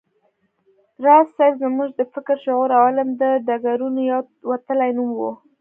[1.05, 4.19] راز صيب زموږ د فکر، شعور او علم د ډګرونو یو
[4.51, 5.21] وتلی نوم و